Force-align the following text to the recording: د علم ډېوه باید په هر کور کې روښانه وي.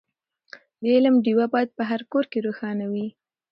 د 0.81 0.83
علم 0.95 1.15
ډېوه 1.25 1.45
باید 1.53 1.69
په 1.77 1.83
هر 1.89 2.01
کور 2.11 2.25
کې 2.31 2.39
روښانه 2.47 2.85
وي. 2.93 3.07